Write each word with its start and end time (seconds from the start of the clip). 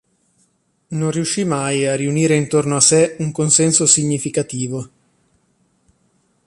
Non 0.99 1.11
riuscì 1.11 1.43
mai 1.45 1.85
a 1.85 1.93
riunire 1.95 2.35
intorno 2.35 2.75
a 2.75 2.79
sé 2.79 3.17
un 3.19 3.31
consenso 3.31 3.85
significativo. 3.85 4.89